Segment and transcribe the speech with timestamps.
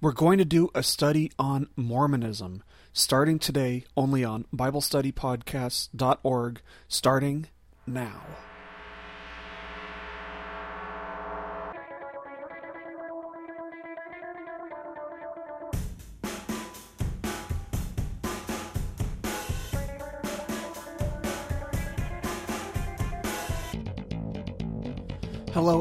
[0.00, 2.62] We're going to do a study on Mormonism,
[2.92, 7.46] starting today only on BibleStudyPodcasts.org, starting
[7.84, 8.20] now.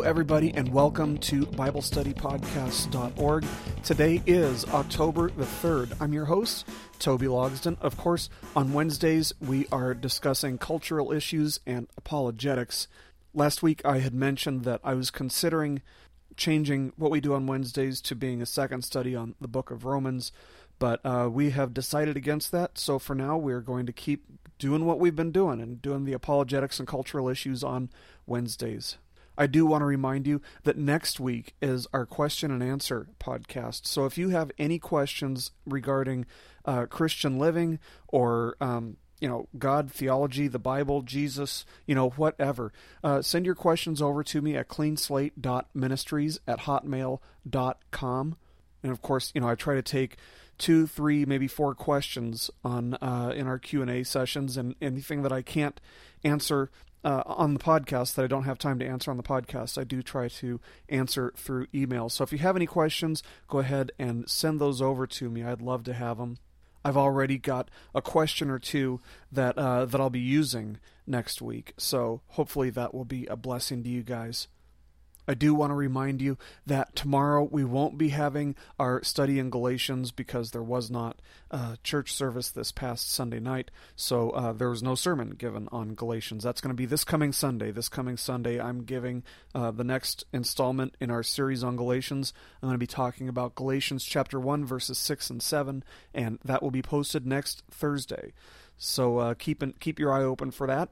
[0.07, 3.45] Everybody, and welcome to BibleStudyPodcasts.org.
[3.83, 5.97] Today is October the 3rd.
[5.99, 6.65] I'm your host,
[6.97, 7.77] Toby Logsden.
[7.81, 12.87] Of course, on Wednesdays, we are discussing cultural issues and apologetics.
[13.33, 15.81] Last week, I had mentioned that I was considering
[16.37, 19.83] changing what we do on Wednesdays to being a second study on the book of
[19.83, 20.31] Romans,
[20.79, 22.77] but uh, we have decided against that.
[22.77, 24.23] So for now, we're going to keep
[24.57, 27.89] doing what we've been doing and doing the apologetics and cultural issues on
[28.25, 28.95] Wednesdays.
[29.37, 33.85] I do want to remind you that next week is our question and answer podcast.
[33.85, 36.25] So if you have any questions regarding
[36.65, 42.73] uh, Christian living or um, you know God, theology, the Bible, Jesus, you know whatever,
[43.03, 48.37] uh, send your questions over to me at cleanslate.ministries at hotmail.com.
[48.83, 50.17] And of course, you know I try to take
[50.57, 55.21] two, three, maybe four questions on uh, in our Q and A sessions, and anything
[55.23, 55.79] that I can't
[56.23, 56.69] answer
[57.03, 59.83] uh, on the podcast that I don't have time to answer on the podcast, I
[59.83, 60.59] do try to
[60.89, 62.09] answer through email.
[62.09, 65.43] So if you have any questions, go ahead and send those over to me.
[65.43, 66.37] I'd love to have them.
[66.83, 71.73] I've already got a question or two that uh, that I'll be using next week,
[71.77, 74.47] so hopefully that will be a blessing to you guys.
[75.27, 79.49] I do want to remind you that tomorrow we won't be having our study in
[79.49, 84.69] Galatians because there was not a church service this past Sunday night, so uh, there
[84.69, 86.43] was no sermon given on Galatians.
[86.43, 87.71] That's going to be this coming Sunday.
[87.71, 92.33] This coming Sunday, I'm giving uh, the next installment in our series on Galatians.
[92.61, 95.83] I'm going to be talking about Galatians chapter 1, verses 6 and 7,
[96.13, 98.33] and that will be posted next Thursday.
[98.77, 100.89] So uh, keep, an, keep your eye open for that.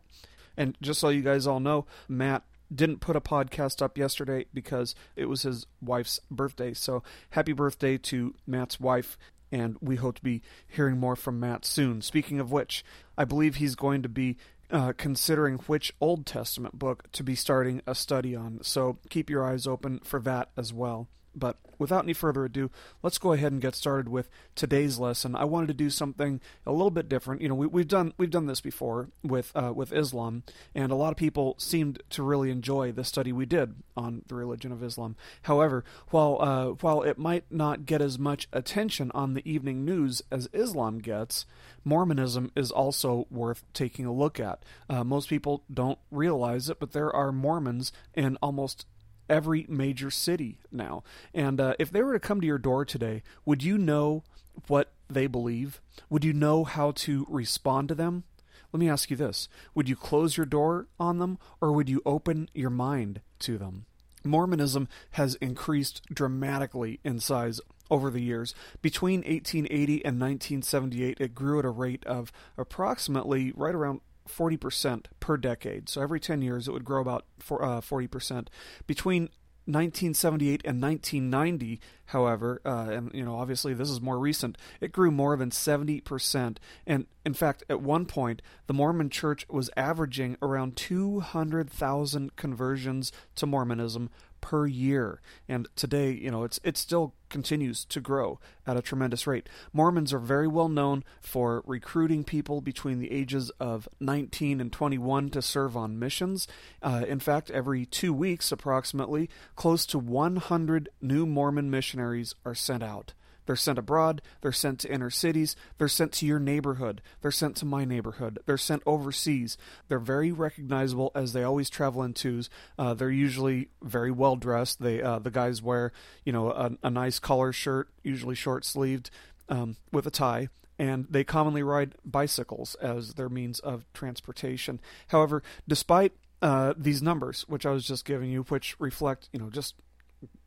[0.57, 2.43] And just so you guys all know, Matt
[2.73, 6.73] didn't put a podcast up yesterday because it was his wife's birthday.
[6.73, 9.17] So happy birthday to Matt's wife,
[9.51, 12.01] and we hope to be hearing more from Matt soon.
[12.01, 12.83] Speaking of which,
[13.17, 14.37] I believe he's going to be
[14.71, 18.59] uh, considering which Old Testament book to be starting a study on.
[18.63, 21.07] So keep your eyes open for that as well.
[21.35, 22.71] But without any further ado,
[23.03, 25.35] let's go ahead and get started with today's lesson.
[25.35, 27.41] I wanted to do something a little bit different.
[27.41, 30.95] You know, we, have done we've done this before with uh, with Islam, and a
[30.95, 34.83] lot of people seemed to really enjoy the study we did on the religion of
[34.83, 35.15] Islam.
[35.43, 40.21] However, while uh, while it might not get as much attention on the evening news
[40.31, 41.45] as Islam gets,
[41.83, 44.63] Mormonism is also worth taking a look at.
[44.89, 48.85] Uh, most people don't realize it, but there are Mormons in almost
[49.29, 51.03] every major city now.
[51.33, 54.23] And uh, if they were to come to your door today, would you know
[54.67, 55.81] what they believe?
[56.09, 58.23] Would you know how to respond to them?
[58.71, 62.01] Let me ask you this Would you close your door on them, or would you
[62.05, 63.85] open your mind to them?
[64.23, 68.53] Mormonism has increased dramatically in size over the years.
[68.81, 75.37] Between 1880 and 1978, it grew at a rate of approximately right around 40% per
[75.37, 75.89] decade.
[75.89, 78.49] So every 10 years, it would grow about for, uh, 40%.
[78.87, 79.29] Between
[79.67, 85.09] 1978 and 1990, however, uh, and you know, obviously this is more recent, it grew
[85.09, 86.57] more than 70%.
[86.85, 93.47] And in fact, at one point, the Mormon Church was averaging around 200,000 conversions to
[93.47, 94.11] Mormonism
[94.45, 95.21] per year.
[95.49, 99.49] And today, you know, it's it still continues to grow at a tremendous rate.
[99.73, 105.31] Mormons are very well known for recruiting people between the ages of 19 and 21
[105.31, 106.47] to serve on missions.
[106.83, 112.83] Uh, in fact, every two weeks, approximately, close to 100 new Mormon missionaries are sent
[112.83, 113.13] out.
[113.45, 117.55] They're sent abroad, they're sent to inner cities, they're sent to your neighborhood, they're sent
[117.57, 119.57] to my neighborhood, they're sent overseas.
[119.87, 122.49] They're very recognizable as they always travel in twos.
[122.77, 124.81] Uh, they're usually very well dressed.
[124.81, 125.91] They uh, the guys wear
[126.23, 129.09] you know a, a nice collar shirt, usually short sleeved,
[129.49, 134.79] um, with a tie and they commonly ride bicycles as their means of transportation.
[135.07, 139.49] However, despite uh, these numbers, which I was just giving you, which reflect, you know,
[139.49, 139.75] just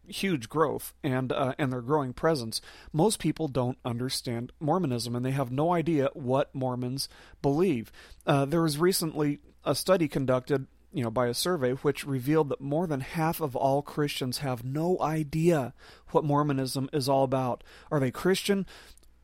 [0.09, 2.61] huge growth and uh, and their growing presence,
[2.93, 7.09] most people don't understand Mormonism and they have no idea what Mormons
[7.43, 7.93] believe.
[8.27, 12.61] Uh, there was recently a study conducted you know by a survey which revealed that
[12.61, 15.75] more than half of all Christians have no idea
[16.11, 17.63] what Mormonism is all about.
[17.91, 18.67] Are they Christian?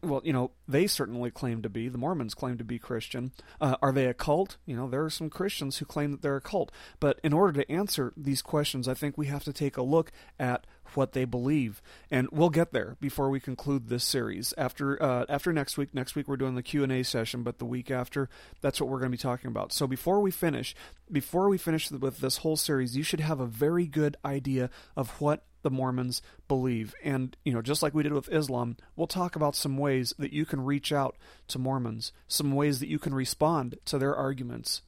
[0.04, 1.88] Well, you know, they certainly claim to be.
[1.88, 3.32] The Mormons claim to be Christian.
[3.60, 4.56] Uh, are they a cult?
[4.66, 6.70] You know, there are some Christians who claim that they're a cult.
[7.00, 10.12] But in order to answer these questions, I think we have to take a look
[10.38, 14.54] at what they believe, and we'll get there before we conclude this series.
[14.56, 17.58] After uh, after next week, next week we're doing the Q and A session, but
[17.58, 18.28] the week after,
[18.60, 19.72] that's what we're going to be talking about.
[19.72, 20.74] So before we finish,
[21.10, 25.20] before we finish with this whole series, you should have a very good idea of
[25.20, 26.94] what the Mormons believe.
[27.02, 30.32] And, you know, just like we did with Islam, we'll talk about some ways that
[30.32, 31.16] you can reach out
[31.48, 34.82] to Mormons, some ways that you can respond to their arguments.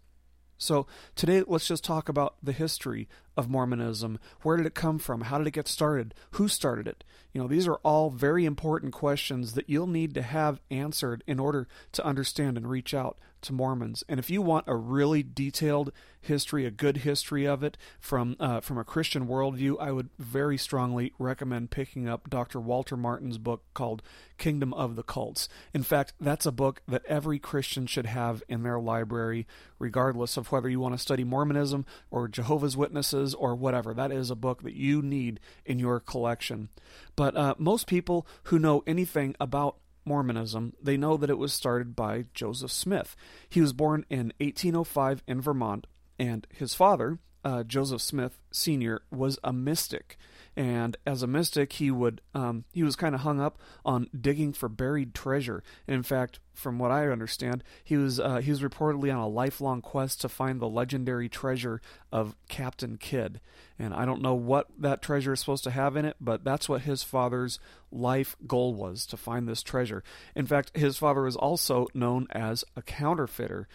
[0.58, 0.86] So,
[1.16, 4.18] today let's just talk about the history of Mormonism.
[4.42, 5.22] Where did it come from?
[5.22, 6.14] How did it get started?
[6.32, 7.04] Who started it?
[7.32, 11.38] You know, these are all very important questions that you'll need to have answered in
[11.38, 14.02] order to understand and reach out to Mormons.
[14.08, 18.60] And if you want a really detailed history, a good history of it from uh,
[18.60, 22.60] from a Christian worldview, I would very strongly recommend picking up Dr.
[22.60, 24.02] Walter Martin's book called
[24.38, 25.48] Kingdom of the Cults.
[25.72, 29.46] In fact, that's a book that every Christian should have in their library,
[29.78, 33.94] regardless of whether you want to study Mormonism or Jehovah's Witnesses or whatever.
[33.94, 36.68] That is a book that you need in your collection.
[37.14, 41.96] But uh, most people who know anything about Mormonism, they know that it was started
[41.96, 43.16] by Joseph Smith.
[43.48, 45.86] He was born in 1805 in Vermont,
[46.18, 50.16] and his father, uh, Joseph Smith Sr., was a mystic.
[50.56, 54.54] And as a mystic, he would um, he was kind of hung up on digging
[54.54, 55.62] for buried treasure.
[55.86, 59.28] And in fact, from what I understand, he was uh, he was reportedly on a
[59.28, 63.40] lifelong quest to find the legendary treasure of Captain Kidd.
[63.78, 66.70] And I don't know what that treasure is supposed to have in it, but that's
[66.70, 67.58] what his father's
[67.92, 70.02] life goal was to find this treasure.
[70.34, 73.68] In fact, his father was also known as a counterfeiter.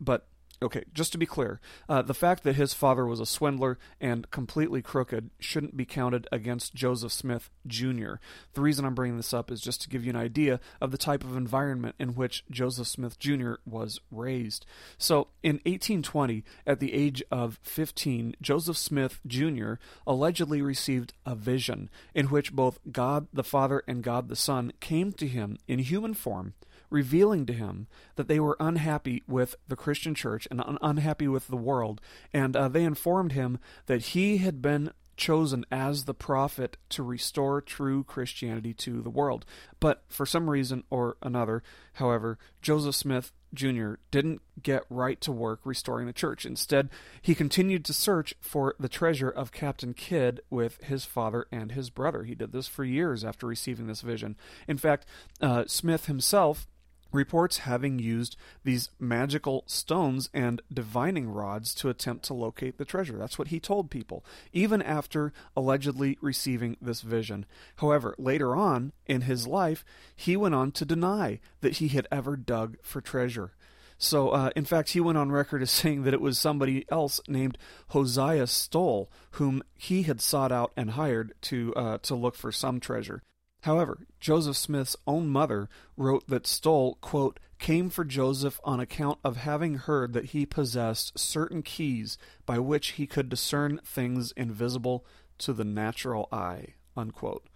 [0.00, 0.26] But
[0.62, 4.30] Okay, just to be clear, uh, the fact that his father was a swindler and
[4.30, 8.14] completely crooked shouldn't be counted against Joseph Smith Jr.
[8.54, 10.98] The reason I'm bringing this up is just to give you an idea of the
[10.98, 13.54] type of environment in which Joseph Smith Jr.
[13.66, 14.64] was raised.
[14.96, 19.74] So, in 1820, at the age of 15, Joseph Smith Jr.
[20.06, 25.12] allegedly received a vision in which both God the Father and God the Son came
[25.14, 26.54] to him in human form
[26.94, 31.48] revealing to him that they were unhappy with the Christian church and un- unhappy with
[31.48, 32.00] the world.
[32.32, 37.60] And uh, they informed him that he had been chosen as the prophet to restore
[37.60, 39.44] true Christianity to the world.
[39.80, 41.62] But for some reason or another,
[41.94, 43.94] however, Joseph Smith Jr.
[44.10, 46.44] didn't get right to work restoring the church.
[46.44, 46.90] Instead,
[47.22, 51.90] he continued to search for the treasure of Captain Kidd with his father and his
[51.90, 52.24] brother.
[52.24, 54.36] He did this for years after receiving this vision.
[54.66, 55.06] In fact,
[55.40, 56.66] uh, Smith himself
[57.14, 63.16] reports having used these magical stones and divining rods to attempt to locate the treasure.
[63.16, 67.46] That's what he told people, even after allegedly receiving this vision.
[67.76, 69.84] However, later on in his life,
[70.14, 73.52] he went on to deny that he had ever dug for treasure.
[73.96, 77.20] So, uh, in fact, he went on record as saying that it was somebody else
[77.28, 77.58] named
[77.88, 82.80] Hosea Stoll, whom he had sought out and hired to uh, to look for some
[82.80, 83.22] treasure.
[83.64, 89.38] However, Joseph Smith's own mother wrote that Stoll, quote, came for Joseph on account of
[89.38, 95.06] having heard that he possessed certain keys by which he could discern things invisible
[95.38, 97.46] to the natural eye, unquote.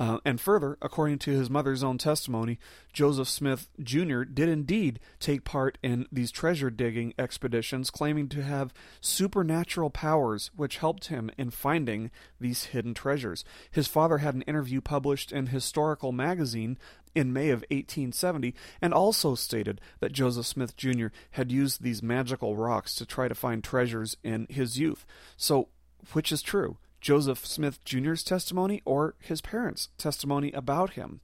[0.00, 2.58] Uh, and further, according to his mother's own testimony,
[2.90, 4.22] Joseph Smith Jr.
[4.22, 10.78] did indeed take part in these treasure digging expeditions, claiming to have supernatural powers which
[10.78, 12.10] helped him in finding
[12.40, 13.44] these hidden treasures.
[13.70, 16.78] His father had an interview published in Historical Magazine
[17.14, 21.08] in May of 1870 and also stated that Joseph Smith Jr.
[21.32, 25.04] had used these magical rocks to try to find treasures in his youth.
[25.36, 25.68] So,
[26.14, 26.78] which is true?
[27.00, 31.20] Joseph Smith Jr.'s testimony or his parents' testimony about him.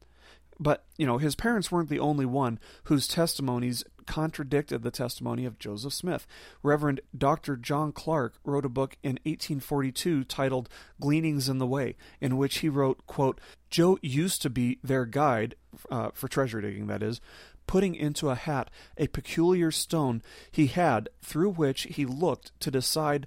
[0.58, 5.58] But, you know, his parents weren't the only one whose testimonies contradicted the testimony of
[5.58, 6.26] Joseph Smith.
[6.62, 7.56] Reverend Dr.
[7.56, 10.68] John Clark wrote a book in 1842 titled
[11.00, 15.56] Gleanings in the Way, in which he wrote, quote, Joe used to be their guide,
[15.90, 17.20] uh, for treasure digging, that is,
[17.66, 23.26] putting into a hat a peculiar stone he had through which he looked to decide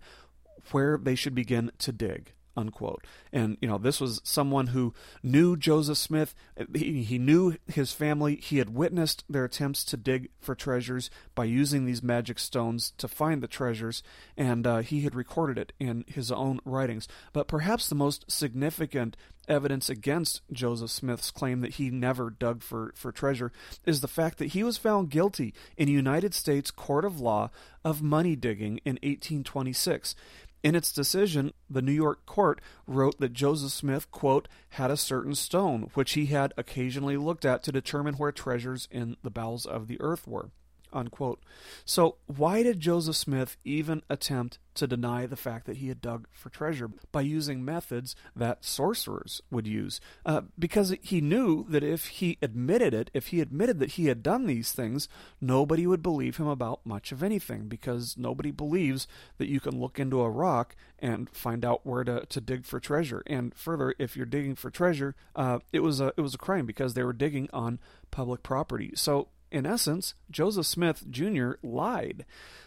[0.71, 3.05] where they should begin to dig unquote.
[3.31, 6.35] And you know, this was someone who knew Joseph Smith.
[6.73, 8.35] He, he knew his family.
[8.35, 13.07] He had witnessed their attempts to dig for treasures by using these magic stones to
[13.07, 14.03] find the treasures,
[14.37, 17.07] and uh, he had recorded it in his own writings.
[17.33, 19.15] But perhaps the most significant
[19.49, 23.51] evidence against Joseph Smith's claim that he never dug for, for treasure
[23.85, 27.49] is the fact that he was found guilty in a United States court of law
[27.83, 30.15] of money digging in 1826.
[30.61, 35.35] In its decision, the New York court wrote that Joseph Smith, quote, had a certain
[35.35, 39.87] stone, which he had occasionally looked at to determine where treasures in the bowels of
[39.87, 40.51] the earth were.
[40.91, 41.43] Unquote.
[41.85, 46.27] So, why did Joseph Smith even attempt to deny the fact that he had dug
[46.31, 50.01] for treasure by using methods that sorcerers would use?
[50.25, 54.23] Uh, because he knew that if he admitted it, if he admitted that he had
[54.23, 55.07] done these things,
[55.39, 59.99] nobody would believe him about much of anything, because nobody believes that you can look
[59.99, 63.21] into a rock and find out where to, to dig for treasure.
[63.27, 66.65] And further, if you're digging for treasure, uh, it was a it was a crime
[66.65, 67.79] because they were digging on
[68.09, 68.91] public property.
[68.95, 71.53] So in essence, Joseph Smith Jr.
[71.63, 72.25] lied.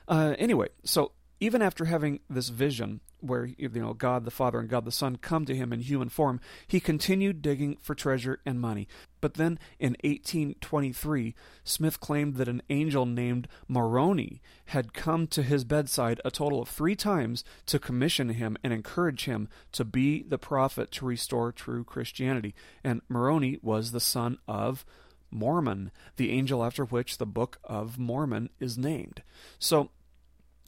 [0.08, 4.68] Uh, anyway, so even after having this vision where you know God the Father and
[4.68, 8.60] God the Son come to him in human form, he continued digging for treasure and
[8.60, 8.86] money.
[9.20, 11.34] But then in 1823,
[11.64, 16.68] Smith claimed that an angel named Moroni had come to his bedside a total of
[16.68, 21.84] three times to commission him and encourage him to be the prophet to restore true
[21.84, 22.54] Christianity.
[22.84, 24.84] And Moroni was the son of
[25.32, 29.22] Mormon, the angel after which the Book of Mormon is named.
[29.58, 29.90] So,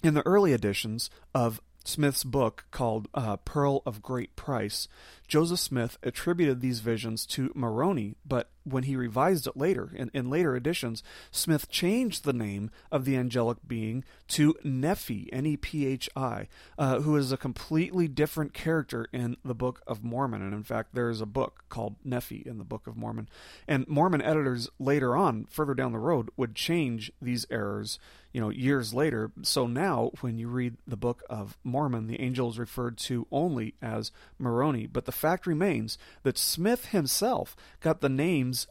[0.02, 4.88] in the early editions of Smith's book called uh, Pearl of Great Price,
[5.28, 10.30] Joseph Smith attributed these visions to Moroni, but when he revised it later, in, in
[10.30, 15.86] later editions, Smith changed the name of the angelic being to Nephi, N E P
[15.86, 20.42] H I, uh, who is a completely different character in the Book of Mormon.
[20.42, 23.28] And in fact, there is a book called Nephi in the Book of Mormon.
[23.68, 27.98] And Mormon editors later on, further down the road, would change these errors
[28.34, 29.30] you know, years later.
[29.42, 33.74] So now, when you read the Book of Mormon, the angel is referred to only
[33.80, 34.88] as Moroni.
[34.88, 38.08] But the fact remains that Smith himself got the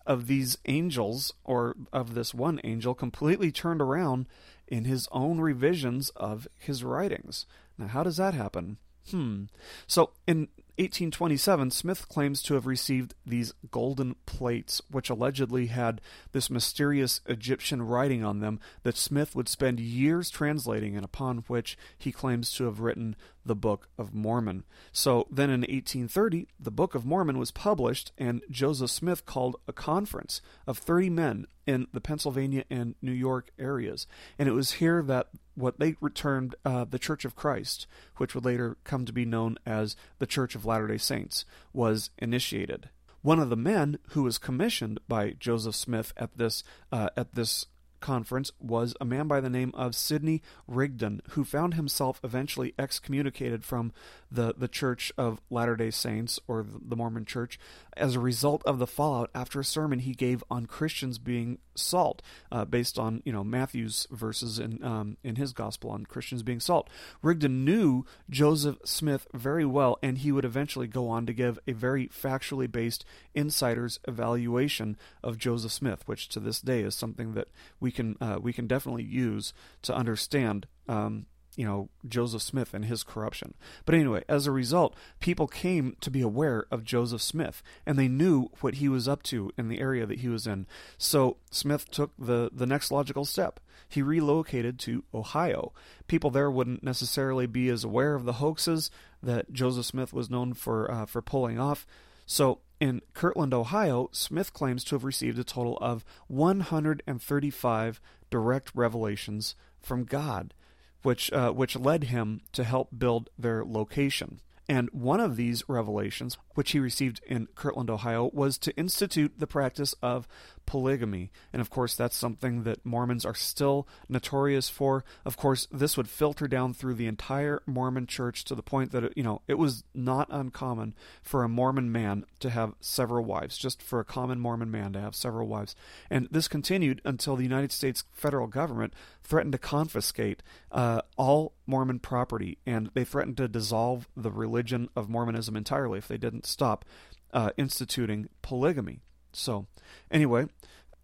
[0.05, 4.27] of these angels, or of this one angel, completely turned around
[4.67, 7.45] in his own revisions of his writings.
[7.77, 8.77] Now, how does that happen?
[9.11, 9.43] Hmm.
[9.85, 10.47] So, in
[10.77, 17.81] 1827, Smith claims to have received these golden plates, which allegedly had this mysterious Egyptian
[17.81, 22.63] writing on them that Smith would spend years translating, and upon which he claims to
[22.63, 24.63] have written the Book of Mormon.
[24.91, 29.73] So then in 1830, the Book of Mormon was published, and Joseph Smith called a
[29.73, 34.07] conference of 30 men in the Pennsylvania and New York areas.
[34.37, 38.45] And it was here that what they termed uh, the Church of Christ, which would
[38.45, 42.89] later come to be known as the Church of Latter day Saints, was initiated.
[43.21, 47.67] One of the men who was commissioned by Joseph Smith at this uh, at this
[48.03, 53.63] conference was a man by the name of Sidney Rigdon, who found himself eventually excommunicated
[53.63, 53.93] from
[54.29, 57.57] the, the Church of Latter day Saints, or the Mormon Church,
[57.95, 62.21] as a result of the fallout after a sermon he gave on Christians being salt,
[62.51, 66.59] uh, based on you know Matthew's verses in um, in his gospel on Christians being
[66.59, 66.89] salt.
[67.21, 71.71] Rigdon knew Joseph Smith very well, and he would eventually go on to give a
[71.71, 77.47] very factually based insider's evaluation of Joseph Smith, which to this day is something that
[77.79, 82.85] we can uh, we can definitely use to understand um, you know Joseph Smith and
[82.85, 83.53] his corruption.
[83.85, 88.07] But anyway, as a result, people came to be aware of Joseph Smith and they
[88.07, 90.67] knew what he was up to in the area that he was in.
[90.97, 93.59] So Smith took the the next logical step.
[93.87, 95.73] He relocated to Ohio.
[96.07, 98.89] People there wouldn't necessarily be as aware of the hoaxes
[99.21, 101.85] that Joseph Smith was known for uh, for pulling off.
[102.25, 109.55] So in Kirtland, Ohio, Smith claims to have received a total of 135 direct revelations
[109.79, 110.53] from God,
[111.01, 114.41] which uh, which led him to help build their location.
[114.69, 119.47] And one of these revelations, which he received in Kirtland, Ohio, was to institute the
[119.47, 120.27] practice of
[120.65, 121.31] polygamy.
[121.51, 125.03] And of course, that's something that Mormons are still notorious for.
[125.25, 129.03] Of course, this would filter down through the entire Mormon church to the point that,
[129.03, 133.57] it, you know, it was not uncommon for a Mormon man to have several wives,
[133.57, 135.75] just for a common Mormon man to have several wives.
[136.09, 138.93] And this continued until the United States federal government
[139.23, 145.09] threatened to confiscate uh, all Mormon property, and they threatened to dissolve the religion of
[145.09, 146.85] Mormonism entirely if they didn't stop
[147.33, 148.99] uh, instituting polygamy.
[149.35, 149.67] So,
[150.11, 150.47] anyway,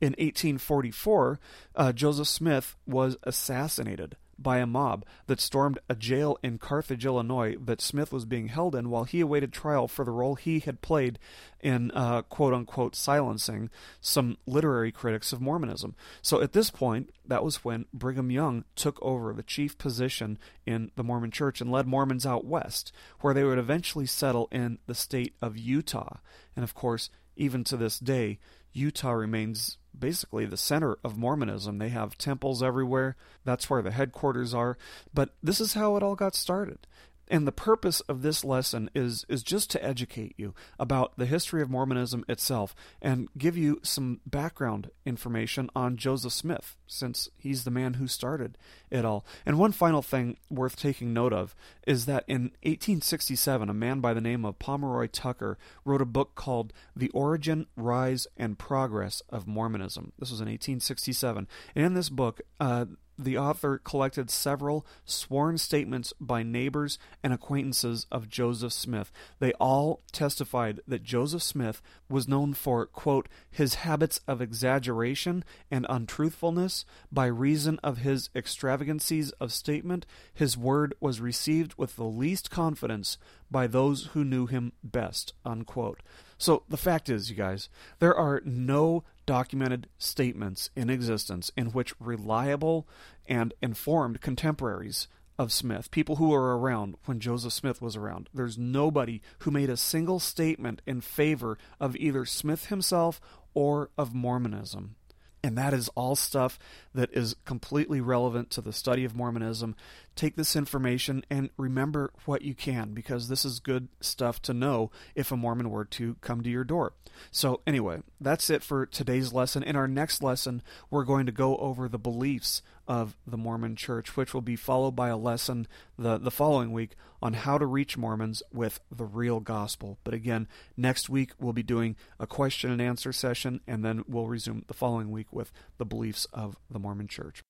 [0.01, 1.39] in 1844,
[1.75, 7.55] uh, Joseph Smith was assassinated by a mob that stormed a jail in Carthage, Illinois,
[7.57, 10.81] that Smith was being held in while he awaited trial for the role he had
[10.81, 11.19] played
[11.59, 13.69] in uh, quote unquote silencing
[13.99, 15.95] some literary critics of Mormonism.
[16.21, 20.91] So at this point, that was when Brigham Young took over the chief position in
[20.95, 24.95] the Mormon church and led Mormons out west, where they would eventually settle in the
[24.95, 26.17] state of Utah.
[26.55, 27.09] And of course,
[27.39, 28.37] even to this day,
[28.73, 31.77] Utah remains basically the center of Mormonism.
[31.77, 33.15] They have temples everywhere.
[33.43, 34.77] That's where the headquarters are.
[35.13, 36.85] But this is how it all got started.
[37.29, 41.61] And the purpose of this lesson is is just to educate you about the history
[41.61, 47.71] of Mormonism itself and give you some background information on Joseph Smith, since he's the
[47.71, 48.57] man who started
[48.89, 49.25] it all.
[49.45, 51.55] And one final thing worth taking note of
[51.85, 56.33] is that in 1867, a man by the name of Pomeroy Tucker wrote a book
[56.35, 60.13] called The Origin, Rise, and Progress of Mormonism.
[60.17, 61.47] This was in 1867.
[61.75, 62.85] And in this book, uh,
[63.19, 69.11] the author collected several sworn statements by neighbors and acquaintances of Joseph Smith.
[69.39, 75.85] They all testified that Joseph Smith was known for, quote, his habits of exaggeration and
[75.89, 76.85] untruthfulness.
[77.11, 83.17] By reason of his extravagancies of statement, his word was received with the least confidence
[83.51, 86.01] by those who knew him best, unquote.
[86.37, 87.67] So the fact is, you guys,
[87.99, 92.87] there are no documented statements in existence in which reliable
[93.27, 95.07] and informed contemporaries
[95.37, 98.27] of Smith, people who were around when Joseph Smith was around.
[98.33, 103.21] There's nobody who made a single statement in favor of either Smith himself
[103.53, 104.95] or of Mormonism.
[105.41, 106.59] And that is all stuff
[106.93, 109.75] that is completely relevant to the study of Mormonism.
[110.15, 114.91] Take this information and remember what you can, because this is good stuff to know
[115.15, 116.91] if a Mormon were to come to your door.
[117.31, 119.63] So, anyway, that's it for today's lesson.
[119.63, 124.17] In our next lesson, we're going to go over the beliefs of the Mormon Church,
[124.17, 125.67] which will be followed by a lesson
[125.97, 129.99] the, the following week on how to reach Mormons with the real gospel.
[130.03, 134.25] But again, next week we'll be doing a question and answer session, and then we'll
[134.25, 137.43] resume the following week with the beliefs of the Mormon Church.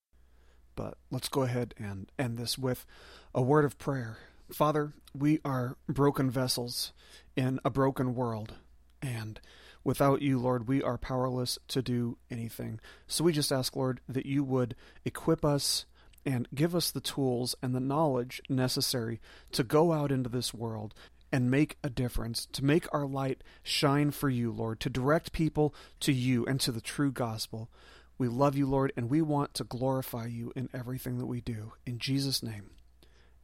[0.75, 2.86] But let's go ahead and end this with
[3.34, 4.17] a word of prayer.
[4.51, 6.91] Father, we are broken vessels
[7.38, 8.55] in a broken world,
[9.01, 9.39] and
[9.83, 12.79] Without you, Lord, we are powerless to do anything.
[13.07, 15.86] So we just ask, Lord, that you would equip us
[16.25, 19.21] and give us the tools and the knowledge necessary
[19.53, 20.93] to go out into this world
[21.31, 25.74] and make a difference, to make our light shine for you, Lord, to direct people
[26.01, 27.69] to you and to the true gospel.
[28.17, 31.74] We love you, Lord, and we want to glorify you in everything that we do.
[31.86, 32.71] In Jesus' name,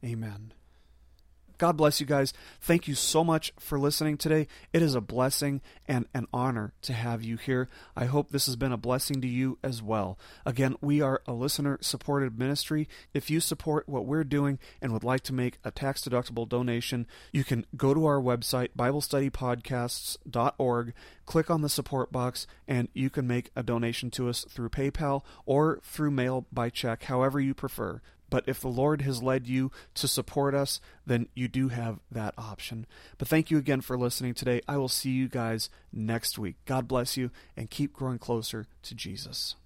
[0.04, 0.52] amen.
[1.58, 2.32] God bless you guys.
[2.60, 4.46] Thank you so much for listening today.
[4.72, 7.68] It is a blessing and an honor to have you here.
[7.96, 10.18] I hope this has been a blessing to you as well.
[10.44, 12.88] Again, we are a listener supported ministry.
[13.14, 17.06] If you support what we're doing and would like to make a tax deductible donation,
[17.32, 20.92] you can go to our website, BibleStudyPodcasts.org,
[21.24, 25.22] click on the support box, and you can make a donation to us through PayPal
[25.44, 28.00] or through mail by check, however you prefer.
[28.30, 32.34] But if the Lord has led you to support us, then you do have that
[32.38, 32.86] option.
[33.18, 34.60] But thank you again for listening today.
[34.68, 36.56] I will see you guys next week.
[36.64, 39.56] God bless you and keep growing closer to Jesus.